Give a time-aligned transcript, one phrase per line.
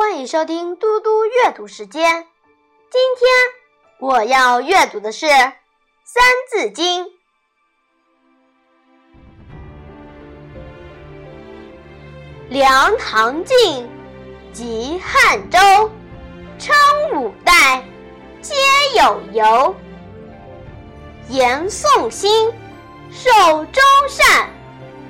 [0.00, 2.24] 欢迎收听嘟嘟阅读时间。
[2.88, 3.28] 今天
[3.98, 5.26] 我要阅读的是
[6.04, 7.04] 《三字经》。
[12.48, 13.90] 梁唐晋，
[14.52, 15.58] 及汉周，
[16.60, 16.76] 称
[17.16, 17.84] 五代，
[18.40, 18.54] 皆
[18.96, 19.74] 有由。
[21.28, 22.52] 延宋兴，
[23.10, 23.30] 受
[23.72, 24.48] 周善，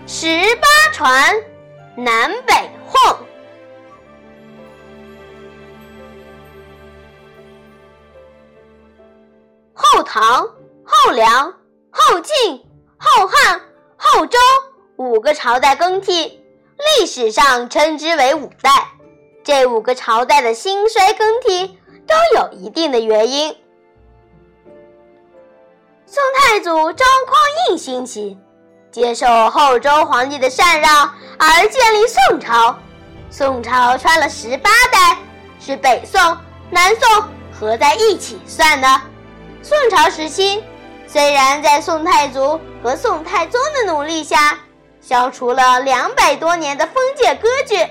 [0.07, 1.35] 十八传，
[1.95, 2.55] 南北
[2.87, 3.28] 混。
[10.11, 10.49] 唐、
[10.87, 11.53] 后梁、
[11.91, 12.67] 后晋、
[12.97, 13.61] 后汉、
[13.99, 14.39] 后周
[14.97, 16.43] 五个朝代更替，
[16.99, 18.89] 历史上称之为五代。
[19.45, 23.55] 这五个朝代的兴衰更替都有一定的原因。
[26.07, 28.39] 宋太祖赵匡胤兴起，
[28.91, 32.79] 接受后周皇帝的禅让而建立宋朝。
[33.31, 35.19] 宋朝穿了十八代，
[35.61, 36.19] 是北宋、
[36.71, 38.89] 南宋合在一起算的。
[39.69, 40.65] 宋朝时期，
[41.07, 44.59] 虽然在宋太祖和宋太宗的努力下，
[44.99, 47.87] 消除了两百多年的封建割据，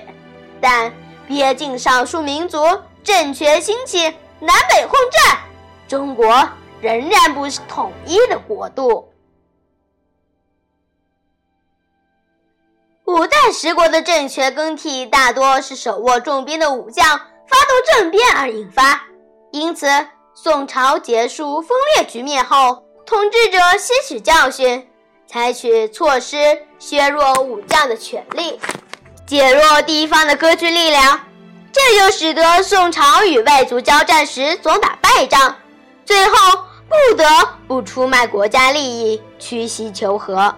[0.60, 0.92] 但
[1.28, 2.64] 边境少数民族
[3.04, 5.38] 政权兴起，南北混战，
[5.86, 6.48] 中国
[6.80, 9.12] 仍然不是统一的国度。
[13.04, 19.00] 五代十国的政权更替，大多是手握重兵的武将发动政变而引发，
[19.52, 19.86] 因此。
[20.40, 24.88] 宋朝结束分裂局面后，统治者吸取教训，
[25.26, 26.36] 采取措施
[26.78, 28.60] 削弱武将的权力，
[29.26, 31.20] 减弱地方的割据力量，
[31.72, 35.56] 这就使得宋朝与外族交战时总打败仗，
[36.06, 37.24] 最后不得
[37.66, 40.54] 不出卖国家利益，屈膝求和。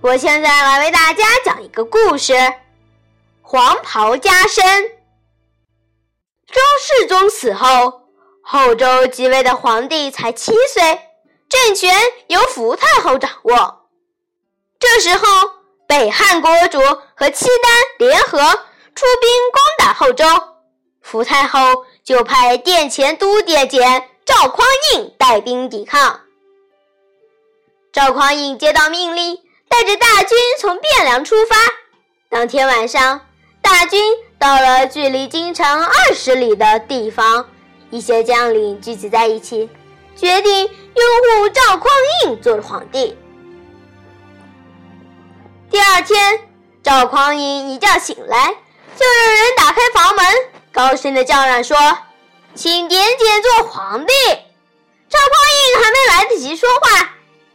[0.00, 2.32] 我现在来为大家讲一个故事：
[3.42, 4.99] 黄袍加身。
[6.98, 8.02] 世宗死后，
[8.42, 11.00] 后周即位的皇帝才七岁，
[11.48, 11.94] 政权
[12.26, 13.88] 由福太后掌握。
[14.78, 15.24] 这时候，
[15.86, 16.80] 北汉国主
[17.14, 20.24] 和契丹联合出兵攻打后周，
[21.00, 26.20] 福太后就派殿前都点检赵匡胤带兵抵抗。
[27.92, 31.56] 赵匡胤接到命令，带着大军从汴梁出发。
[32.28, 33.20] 当天晚上，
[33.62, 34.29] 大军。
[34.40, 37.46] 到了距离京城二十里的地方，
[37.90, 39.68] 一些将领聚集在一起，
[40.16, 41.92] 决定拥护赵匡
[42.24, 43.14] 胤做皇帝。
[45.70, 46.40] 第二天，
[46.82, 48.56] 赵匡胤一觉醒来，
[48.96, 50.24] 就有人打开房门，
[50.72, 51.76] 高声的叫嚷说
[52.56, 54.12] ：“请点检做皇帝。”
[55.10, 57.10] 赵匡胤还没来得及说话，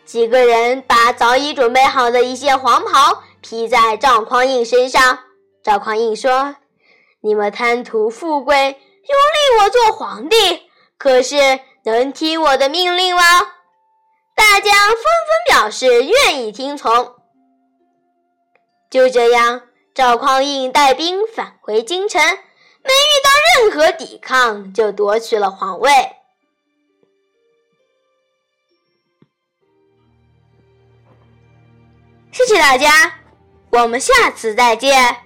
[0.06, 5.18] 几个人把早已准备好的一些黄袍披在赵匡胤身上。
[5.64, 6.56] 赵匡胤说。
[7.26, 10.70] 你们贪图富贵，拥立我做皇帝，
[11.00, 13.24] 可是能听我的命令吗？
[14.36, 15.04] 大家纷纷
[15.48, 17.16] 表示愿意听从。
[18.92, 19.64] 就这样，
[19.96, 25.90] 赵匡胤带兵返回京城，没遇到任何抵抗，就夺取了皇位。
[32.32, 33.20] 谢谢大家，
[33.72, 35.25] 我们下次再见。